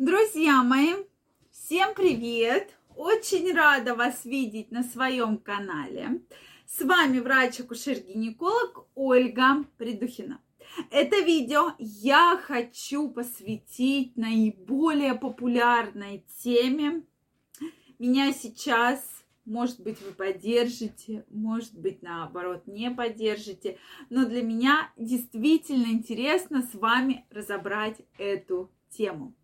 Друзья 0.00 0.62
мои, 0.62 0.94
всем 1.50 1.94
привет! 1.94 2.74
Очень 2.96 3.52
рада 3.52 3.94
вас 3.94 4.24
видеть 4.24 4.70
на 4.70 4.82
своем 4.82 5.36
канале. 5.36 6.22
С 6.66 6.80
вами 6.80 7.18
врач-акушер-гинеколог 7.18 8.86
Ольга 8.94 9.62
Придухина. 9.76 10.40
Это 10.90 11.20
видео 11.20 11.74
я 11.78 12.40
хочу 12.42 13.10
посвятить 13.10 14.16
наиболее 14.16 15.16
популярной 15.16 16.24
теме. 16.42 17.02
Меня 17.98 18.32
сейчас, 18.32 19.04
может 19.44 19.80
быть, 19.80 20.00
вы 20.00 20.12
поддержите, 20.12 21.26
может 21.28 21.78
быть, 21.78 22.00
наоборот, 22.00 22.66
не 22.66 22.90
поддержите, 22.90 23.76
но 24.08 24.24
для 24.24 24.40
меня 24.42 24.90
действительно 24.96 25.88
интересно 25.92 26.62
с 26.62 26.74
вами 26.74 27.26
разобрать 27.30 28.00
эту 28.16 28.70
тему. 28.88 29.34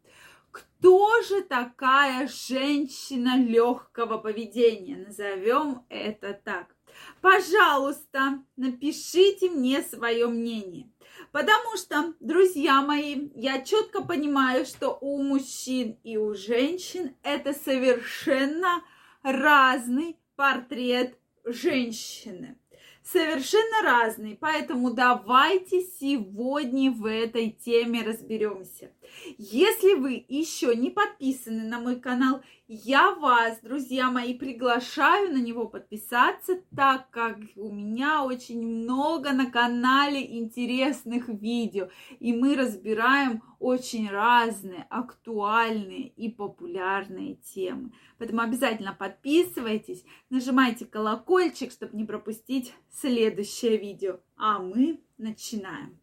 Кто 0.57 1.21
же 1.21 1.43
такая 1.43 2.29
женщина 2.29 3.37
легкого 3.37 4.17
поведения? 4.17 4.97
Назовем 4.97 5.85
это 5.91 6.33
так. 6.33 6.75
Пожалуйста, 7.21 8.43
напишите 8.57 9.51
мне 9.51 9.83
свое 9.83 10.29
мнение. 10.29 10.91
Потому 11.31 11.77
что, 11.77 12.15
друзья 12.21 12.81
мои, 12.81 13.29
я 13.35 13.61
четко 13.61 14.03
понимаю, 14.03 14.65
что 14.65 14.97
у 14.99 15.23
мужчин 15.23 15.99
и 16.03 16.17
у 16.17 16.33
женщин 16.33 17.15
это 17.23 17.53
совершенно 17.53 18.83
разный 19.23 20.17
портрет 20.37 21.19
женщины 21.45 22.57
совершенно 23.07 23.83
разные. 23.83 24.37
Поэтому 24.37 24.93
давайте 24.93 25.83
сегодня 25.83 26.91
в 26.91 27.07
этой 27.07 27.51
теме 27.51 28.03
разберемся. 28.03 28.91
Если 29.39 29.95
вы 29.95 30.25
еще 30.29 30.75
не 30.75 30.91
подписаны 30.91 31.65
на 31.65 31.79
мой 31.79 32.01
канал, 32.01 32.43
я 32.69 33.15
вас, 33.15 33.61
друзья 33.61 34.11
мои, 34.11 34.35
приглашаю 34.35 35.33
на 35.33 35.39
него 35.39 35.69
подписаться, 35.69 36.61
так 36.75 37.11
как 37.11 37.39
у 37.55 37.71
меня 37.71 38.25
очень 38.25 38.67
много 38.67 39.33
на 39.33 39.51
канале 39.51 40.39
интересных 40.39 41.29
видео, 41.29 41.89
и 42.19 42.33
мы 42.33 42.57
разбираем 42.57 43.43
очень 43.61 44.11
разные, 44.11 44.87
актуальные 44.91 46.09
и 46.09 46.29
популярные 46.29 47.37
темы. 47.37 47.93
Поэтому 48.19 48.41
обязательно 48.41 48.93
подписывайтесь, 48.93 50.05
нажимайте 50.31 50.87
колокольчик, 50.87 51.71
чтобы 51.71 51.97
не 51.97 52.05
пропустить 52.05 52.75
следующее 52.91 53.77
видео. 53.77 54.19
А 54.37 54.59
мы 54.59 55.01
начинаем. 55.19 56.01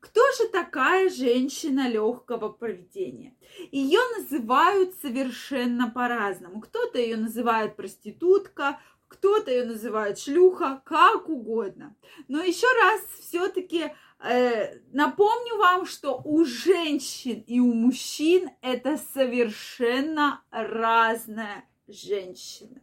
Кто 0.00 0.20
же 0.38 0.48
такая 0.48 1.10
женщина 1.10 1.88
легкого 1.88 2.48
поведения? 2.48 3.36
Ее 3.70 4.00
называют 4.18 4.94
совершенно 5.00 5.90
по-разному. 5.90 6.60
Кто-то 6.60 6.98
ее 6.98 7.16
называет 7.16 7.76
проститутка, 7.76 8.80
кто-то 9.08 9.50
ее 9.50 9.64
называет 9.64 10.18
шлюха, 10.18 10.82
как 10.84 11.28
угодно. 11.28 11.96
Но 12.28 12.42
еще 12.42 12.66
раз 12.82 13.02
все-таки 13.20 13.92
э, 14.22 14.78
напомню 14.92 15.58
вам, 15.58 15.84
что 15.84 16.20
у 16.24 16.44
женщин 16.44 17.44
и 17.46 17.60
у 17.60 17.74
мужчин 17.74 18.50
это 18.62 18.98
совершенно 19.12 20.42
разная 20.50 21.68
женщина. 21.88 22.80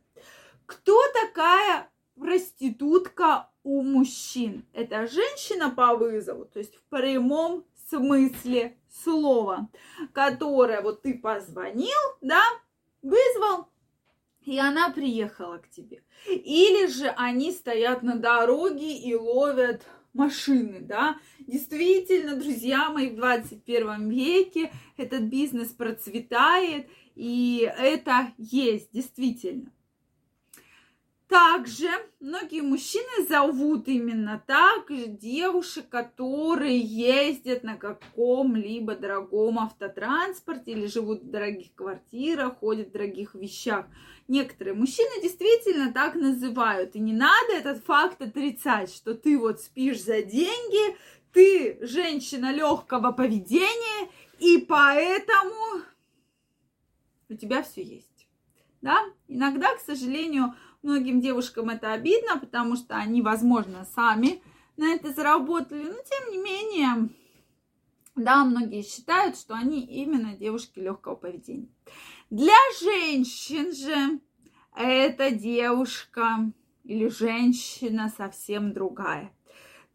Кто 0.66 1.02
такая 1.14 1.90
проститутка 2.20 3.50
у 3.64 3.82
мужчин. 3.82 4.66
Это 4.74 5.08
женщина 5.08 5.70
по 5.70 5.96
вызову, 5.96 6.46
то 6.46 6.60
есть 6.60 6.76
в 6.76 6.82
прямом 6.90 7.66
смысле 7.90 8.78
слова, 9.04 9.70
которая 10.14 10.82
вот 10.82 11.02
ты 11.02 11.18
позвонил, 11.18 11.98
да, 12.22 12.42
вызвал, 13.02 13.68
и 14.42 14.58
она 14.58 14.90
приехала 14.90 15.58
к 15.58 15.70
тебе. 15.70 16.04
Или 16.26 16.88
же 16.88 17.10
они 17.18 17.52
стоят 17.52 18.02
на 18.02 18.18
дороге 18.18 18.98
и 18.98 19.14
ловят 19.14 19.86
машины, 20.14 20.80
да. 20.80 21.18
Действительно, 21.40 22.36
друзья 22.36 22.90
мои, 22.90 23.10
в 23.10 23.16
21 23.16 24.10
веке 24.10 24.72
этот 24.96 25.24
бизнес 25.24 25.70
процветает, 25.70 26.88
и 27.16 27.72
это 27.78 28.34
есть, 28.38 28.92
действительно. 28.92 29.72
Также 31.38 31.88
многие 32.20 32.62
мужчины 32.62 33.28
зовут 33.30 33.88
именно 33.88 34.44
так 34.48 34.88
девушек, 35.20 35.88
которые 35.88 36.80
ездят 36.80 37.62
на 37.62 37.76
каком-либо 37.76 38.96
дорогом 38.96 39.60
автотранспорте 39.60 40.72
или 40.72 40.88
живут 40.88 41.22
в 41.22 41.30
дорогих 41.30 41.76
квартирах, 41.76 42.58
ходят 42.58 42.88
в 42.88 42.92
дорогих 42.92 43.36
вещах. 43.36 43.86
Некоторые 44.28 44.74
мужчины 44.74 45.22
действительно 45.22 45.94
так 45.94 46.16
называют. 46.16 46.96
И 46.96 47.00
не 47.00 47.14
надо 47.14 47.54
этот 47.54 47.86
факт 47.86 48.20
отрицать, 48.20 48.92
что 48.92 49.14
ты 49.14 49.38
вот 49.38 49.62
спишь 49.62 50.02
за 50.02 50.24
деньги, 50.24 50.98
ты 51.34 51.78
женщина 51.86 52.52
легкого 52.52 53.12
поведения, 53.12 54.10
и 54.40 54.58
поэтому 54.58 55.84
у 57.30 57.36
тебя 57.36 57.62
все 57.62 57.84
есть. 57.84 58.28
Да? 58.82 59.04
Иногда, 59.28 59.76
к 59.76 59.80
сожалению, 59.82 60.56
Многим 60.84 61.22
девушкам 61.22 61.70
это 61.70 61.94
обидно, 61.94 62.38
потому 62.38 62.76
что 62.76 62.96
они, 62.96 63.22
возможно, 63.22 63.86
сами 63.96 64.42
на 64.78 64.94
это 64.94 65.12
заработали. 65.12 65.84
Но 65.84 65.98
тем 66.04 66.32
не 66.32 66.38
менее, 66.38 67.10
да, 68.16 68.44
многие 68.46 68.84
считают, 68.84 69.38
что 69.38 69.54
они 69.54 69.82
именно 69.86 70.36
девушки 70.36 70.80
легкого 70.80 71.16
поведения. 71.16 71.70
Для 72.30 72.58
женщин 72.80 73.74
же 73.74 74.20
эта 74.76 75.32
девушка 75.32 76.52
или 76.84 77.08
женщина 77.10 78.14
совсем 78.16 78.74
другая. 78.74 79.32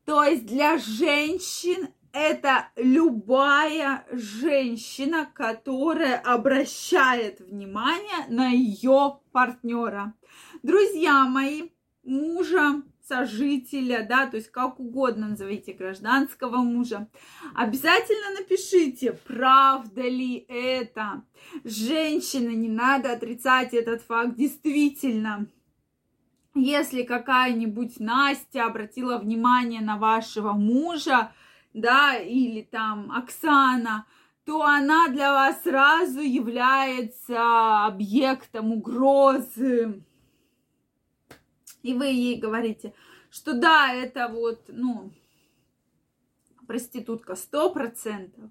То 0.05 0.25
есть 0.25 0.47
для 0.47 0.79
женщин 0.79 1.89
это 2.13 2.69
любая 2.77 4.07
женщина, 4.13 5.29
которая 5.33 6.19
обращает 6.19 7.41
внимание 7.41 8.27
на 8.29 8.49
ее 8.49 9.21
партнера. 9.33 10.15
Друзья 10.63 11.25
мои, 11.25 11.71
мужа, 12.05 12.83
сожителя, 13.07 14.07
да, 14.09 14.27
то 14.27 14.37
есть 14.37 14.51
как 14.51 14.79
угодно 14.79 15.29
назовите 15.29 15.73
гражданского 15.73 16.59
мужа. 16.59 17.09
Обязательно 17.55 18.39
напишите, 18.39 19.13
правда 19.27 20.03
ли 20.03 20.45
это. 20.49 21.25
Женщины, 21.65 22.51
не 22.51 22.69
надо 22.69 23.13
отрицать 23.13 23.75
этот 23.75 24.03
факт, 24.03 24.37
действительно. 24.37 25.47
Если 26.55 27.03
какая-нибудь 27.03 27.99
Настя 27.99 28.67
обратила 28.67 29.19
внимание 29.19 29.81
на 29.81 29.97
вашего 29.97 30.53
мужа, 30.53 31.33
да, 31.75 32.17
или 32.17 32.63
там 32.63 33.11
Оксана, 33.13 34.07
то 34.45 34.63
она 34.63 35.09
для 35.09 35.33
вас 35.33 35.63
сразу 35.63 36.21
является 36.21 37.87
объектом 37.87 38.73
угрозы. 38.73 40.03
И 41.83 41.95
вы 41.95 42.07
ей 42.07 42.39
говорите, 42.39 42.95
что 43.31 43.55
да, 43.55 43.93
это 43.93 44.29
вот, 44.29 44.65
ну, 44.69 45.13
проститутка 46.67 47.35
сто 47.35 47.71
процентов. 47.71 48.51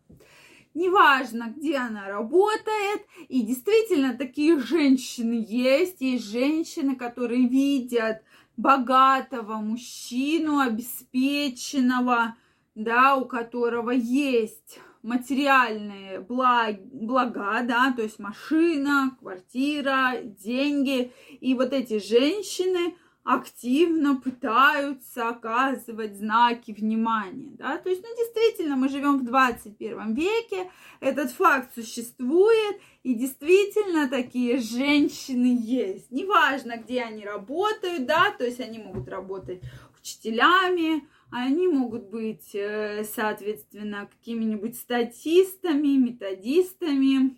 Неважно, 0.74 1.54
где 1.56 1.78
она 1.78 2.08
работает. 2.08 3.06
И 3.28 3.42
действительно, 3.42 4.18
такие 4.18 4.58
женщины 4.60 5.46
есть. 5.46 6.00
Есть 6.00 6.32
женщины, 6.32 6.96
которые 6.96 7.48
видят 7.48 8.24
богатого 8.56 9.56
мужчину, 9.56 10.60
обеспеченного, 10.60 12.36
да, 12.76 13.16
у 13.16 13.26
которого 13.26 13.92
есть 13.92 14.80
материальные 15.04 16.20
благ, 16.20 16.80
блага, 16.86 17.62
да, 17.64 17.92
то 17.92 18.04
есть 18.04 18.20
машина, 18.20 19.16
квартира, 19.20 20.18
деньги. 20.22 21.12
И 21.40 21.54
вот 21.56 21.74
эти 21.74 22.00
женщины 22.00 22.96
активно 23.24 24.16
пытаются 24.16 25.30
оказывать 25.30 26.18
знаки 26.18 26.72
внимания, 26.72 27.52
да, 27.52 27.78
то 27.78 27.90
есть, 27.90 28.02
ну, 28.02 28.10
действительно, 28.18 28.76
мы 28.76 28.90
живем 28.90 29.20
в 29.20 29.26
21 29.26 30.16
веке, 30.16 30.72
этот 31.00 31.32
факт 31.32 31.74
существует, 31.76 32.82
и 33.04 33.14
действительно 33.14 34.10
такие 34.10 34.60
женщины 34.60 35.56
есть, 35.62 36.10
неважно, 36.10 36.78
где 36.78 37.04
они 37.04 37.24
работают, 37.24 38.08
да, 38.08 38.32
то 38.32 38.44
есть 38.44 38.60
они 38.60 38.80
могут 38.80 39.08
работать 39.08 39.62
учителями, 40.00 41.08
они 41.32 41.68
могут 41.68 42.10
быть, 42.10 42.54
э, 42.54 43.04
соответственно, 43.04 44.08
какими-нибудь 44.12 44.78
статистами, 44.78 45.98
методистами, 45.98 47.38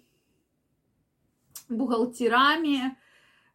бухгалтерами, 1.69 2.97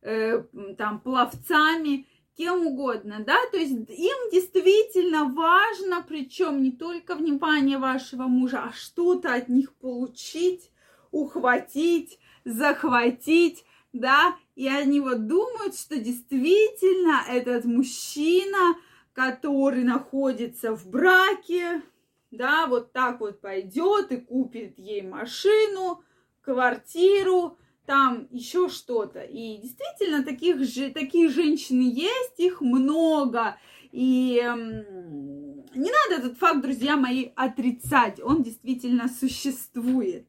э, 0.02 0.44
там, 0.78 1.00
пловцами, 1.00 2.06
кем 2.36 2.66
угодно, 2.66 3.24
да, 3.26 3.36
то 3.50 3.56
есть 3.56 3.72
им 3.72 4.30
действительно 4.32 5.24
важно, 5.24 6.04
причем 6.06 6.62
не 6.62 6.70
только 6.70 7.16
внимание 7.16 7.78
вашего 7.78 8.24
мужа, 8.24 8.62
а 8.62 8.72
что-то 8.72 9.34
от 9.34 9.48
них 9.48 9.74
получить 9.74 10.70
ухватить, 11.10 12.18
захватить, 12.44 13.64
да, 13.92 14.36
и 14.54 14.68
они 14.68 15.00
вот 15.00 15.26
думают, 15.26 15.74
что 15.74 15.98
действительно 15.98 17.22
этот 17.28 17.64
мужчина, 17.64 18.76
который 19.18 19.82
находится 19.82 20.76
в 20.76 20.86
браке, 20.88 21.82
да, 22.30 22.68
вот 22.68 22.92
так 22.92 23.18
вот 23.18 23.40
пойдет 23.40 24.12
и 24.12 24.18
купит 24.18 24.78
ей 24.78 25.02
машину, 25.02 26.04
квартиру, 26.40 27.58
там 27.84 28.28
еще 28.30 28.68
что-то. 28.68 29.22
И 29.22 29.56
действительно, 29.56 30.22
таких 30.22 30.62
же, 30.62 30.90
такие 30.90 31.30
женщины 31.30 31.90
есть, 31.92 32.38
их 32.38 32.60
много. 32.60 33.58
И 33.90 34.40
не 34.40 35.90
надо 35.90 36.22
этот 36.22 36.38
факт, 36.38 36.62
друзья 36.62 36.96
мои, 36.96 37.30
отрицать. 37.34 38.20
Он 38.22 38.44
действительно 38.44 39.08
существует. 39.08 40.28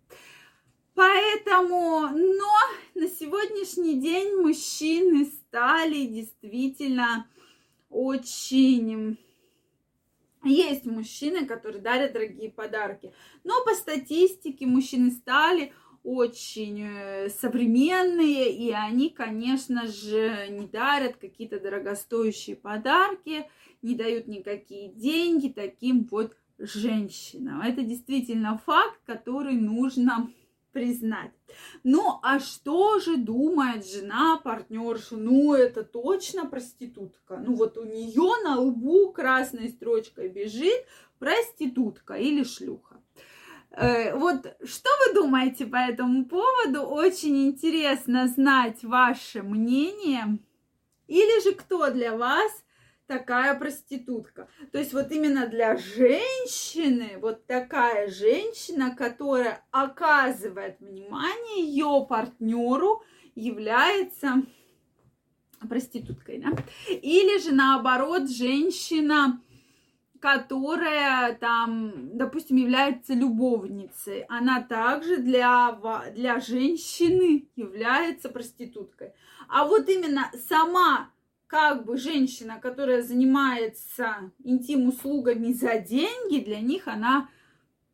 Поэтому, 0.96 2.08
но 2.08 2.56
на 2.96 3.08
сегодняшний 3.08 4.02
день 4.02 4.36
мужчины 4.42 5.26
стали 5.26 6.08
действительно 6.08 7.28
очень... 7.90 9.18
Есть 10.42 10.86
мужчины, 10.86 11.46
которые 11.46 11.82
дарят 11.82 12.14
дорогие 12.14 12.50
подарки, 12.50 13.12
но 13.44 13.62
по 13.66 13.74
статистике 13.74 14.66
мужчины 14.66 15.12
стали 15.12 15.74
очень 16.04 16.82
э, 16.82 17.30
современные, 17.30 18.50
и 18.50 18.72
они, 18.72 19.10
конечно 19.10 19.86
же, 19.88 20.48
не 20.50 20.66
дарят 20.66 21.18
какие-то 21.18 21.60
дорогостоящие 21.60 22.56
подарки, 22.56 23.50
не 23.82 23.96
дают 23.96 24.28
никакие 24.28 24.94
деньги 24.94 25.50
таким 25.50 26.08
вот 26.10 26.38
женщинам. 26.58 27.62
Это 27.62 27.82
действительно 27.82 28.58
факт, 28.66 29.00
который 29.06 29.56
нужно 29.56 30.32
признать. 30.72 31.32
Ну, 31.84 32.20
а 32.22 32.40
что 32.40 33.00
же 33.00 33.18
думает 33.18 33.86
жена 33.86 34.38
партнерша? 34.38 35.18
Ну, 35.18 35.54
это 35.54 35.84
точно 35.84 36.46
проститутка. 36.46 37.38
Ну, 37.38 37.56
вот 37.56 37.78
у 37.78 37.84
нее 37.84 38.44
на 38.44 38.60
лбу 38.60 39.12
красной 39.12 39.70
строчкой 39.70 40.30
бежит 40.30 40.86
проститутка 41.20 42.14
или 42.14 42.44
шлюха. 42.44 43.02
Э, 43.72 44.16
вот 44.16 44.58
что 44.64 44.90
вы 45.06 45.14
думаете 45.14 45.66
по 45.66 45.78
этому 45.78 46.26
поводу? 46.26 46.82
Очень 46.84 47.48
интересно 47.48 48.28
знать 48.28 48.84
ваше 48.84 49.44
мнение. 49.44 50.40
Или 51.08 51.44
же 51.44 51.56
кто 51.56 51.90
для 51.90 52.16
вас 52.16 52.52
такая 53.10 53.56
проститутка. 53.56 54.48
То 54.72 54.78
есть 54.78 54.94
вот 54.94 55.12
именно 55.12 55.48
для 55.48 55.76
женщины, 55.76 57.18
вот 57.20 57.48
такая 57.48 58.08
женщина, 58.08 58.96
которая 58.96 59.66
оказывает 59.72 60.80
внимание 60.80 61.66
ее 61.66 62.06
партнеру, 62.08 63.04
является 63.34 64.44
проституткой, 65.68 66.38
да? 66.38 66.52
Или 66.88 67.42
же 67.42 67.52
наоборот, 67.52 68.30
женщина, 68.30 69.42
которая 70.20 71.34
там, 71.34 72.16
допустим, 72.16 72.58
является 72.58 73.16
любовницей, 73.16 74.22
она 74.30 74.62
также 74.62 75.18
для, 75.18 75.80
для 76.14 76.40
женщины 76.40 77.48
является 77.56 78.30
проституткой. 78.30 79.14
А 79.48 79.66
вот 79.66 79.90
именно 79.90 80.32
сама 80.48 81.10
как 81.50 81.84
бы 81.84 81.98
женщина, 81.98 82.60
которая 82.62 83.02
занимается 83.02 84.32
интим-услугами 84.44 85.52
за 85.52 85.80
деньги, 85.80 86.46
для 86.46 86.60
них 86.60 86.88
она 86.88 87.28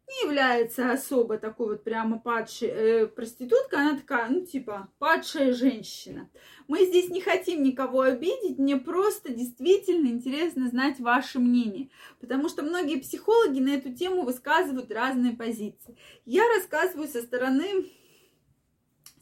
не 0.10 0.28
является 0.28 0.92
особо 0.92 1.38
такой 1.38 1.70
вот 1.70 1.84
прямо 1.86 2.20
падшей 2.20 2.68
э, 2.68 3.08
проституткой, 3.08 3.80
она 3.80 3.98
такая, 3.98 4.30
ну, 4.30 4.46
типа, 4.46 4.90
падшая 5.00 5.54
женщина. 5.54 6.30
Мы 6.68 6.86
здесь 6.86 7.10
не 7.10 7.22
хотим 7.22 7.64
никого 7.64 8.02
обидеть, 8.02 8.60
мне 8.60 8.76
просто 8.76 9.34
действительно 9.34 10.08
интересно 10.08 10.68
знать 10.68 11.00
ваше 11.00 11.40
мнение, 11.40 11.90
потому 12.20 12.50
что 12.50 12.62
многие 12.62 13.00
психологи 13.00 13.62
на 13.62 13.70
эту 13.70 13.94
тему 13.94 14.24
высказывают 14.24 14.92
разные 14.92 15.32
позиции. 15.32 15.98
Я 16.26 16.44
рассказываю 16.58 17.08
со 17.08 17.22
стороны 17.22 17.90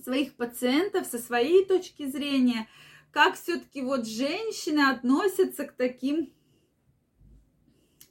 своих 0.03 0.33
пациентов, 0.33 1.05
со 1.05 1.19
своей 1.19 1.65
точки 1.65 2.07
зрения– 2.07 2.67
как 3.13 3.35
все-таки 3.35 3.81
вот 3.81 4.07
женщины 4.07 4.89
относятся 4.89 5.65
к 5.65 5.73
таким 5.73 6.33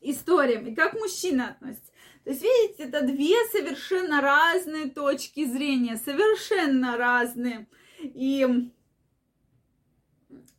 историям 0.00 0.66
и 0.66 0.74
как 0.74 0.94
мужчины 0.94 1.42
относятся. 1.42 1.92
То 2.24 2.30
есть, 2.30 2.42
видите, 2.42 2.84
это 2.84 3.02
две 3.02 3.34
совершенно 3.50 4.20
разные 4.20 4.88
точки 4.88 5.44
зрения, 5.44 5.96
совершенно 5.96 6.96
разные. 6.96 7.66
И 8.00 8.70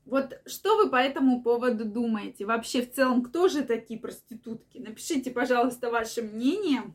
вот 0.05 0.41
что 0.45 0.75
вы 0.75 0.89
по 0.89 0.97
этому 0.97 1.41
поводу 1.41 1.85
думаете? 1.85 2.45
Вообще, 2.45 2.81
в 2.81 2.91
целом, 2.91 3.23
кто 3.23 3.47
же 3.47 3.63
такие 3.63 3.97
проститутки? 3.97 4.77
Напишите, 4.77 5.31
пожалуйста, 5.31 5.89
ваше 5.89 6.21
мнение. 6.21 6.93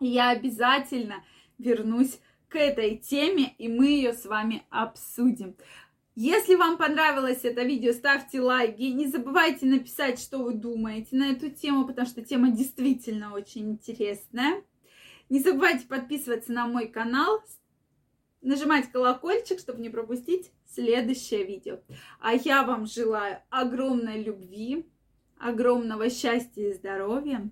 Я 0.00 0.30
обязательно 0.30 1.22
вернусь 1.58 2.18
к 2.48 2.56
этой 2.56 2.96
теме, 2.96 3.54
и 3.58 3.68
мы 3.68 3.88
ее 3.88 4.14
с 4.14 4.24
вами 4.24 4.64
обсудим. 4.70 5.56
Если 6.14 6.56
вам 6.56 6.76
понравилось 6.76 7.40
это 7.42 7.62
видео, 7.62 7.92
ставьте 7.92 8.40
лайки. 8.40 8.82
Не 8.82 9.06
забывайте 9.06 9.64
написать, 9.64 10.20
что 10.20 10.38
вы 10.38 10.52
думаете 10.52 11.16
на 11.16 11.30
эту 11.30 11.48
тему, 11.50 11.86
потому 11.86 12.06
что 12.06 12.22
тема 12.22 12.50
действительно 12.50 13.32
очень 13.32 13.70
интересная. 13.70 14.62
Не 15.30 15.40
забывайте 15.40 15.86
подписываться 15.86 16.52
на 16.52 16.66
мой 16.66 16.88
канал, 16.88 17.42
нажимать 18.42 18.92
колокольчик, 18.92 19.58
чтобы 19.58 19.80
не 19.80 19.88
пропустить 19.88 20.52
следующее 20.66 21.44
видео. 21.44 21.80
А 22.20 22.34
я 22.34 22.62
вам 22.62 22.84
желаю 22.84 23.38
огромной 23.48 24.22
любви, 24.22 24.86
огромного 25.38 26.10
счастья 26.10 26.68
и 26.68 26.74
здоровья. 26.74 27.48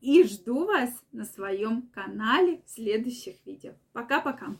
И 0.00 0.24
жду 0.24 0.64
вас 0.64 0.90
на 1.12 1.26
своем 1.26 1.82
канале 1.92 2.62
в 2.64 2.70
следующих 2.70 3.36
видео. 3.44 3.74
Пока-пока. 3.92 4.56